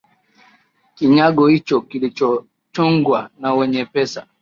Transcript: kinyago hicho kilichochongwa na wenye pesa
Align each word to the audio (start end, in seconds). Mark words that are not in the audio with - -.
kinyago 0.95 1.47
hicho 1.47 1.81
kilichochongwa 1.81 3.29
na 3.39 3.53
wenye 3.53 3.85
pesa 3.85 4.27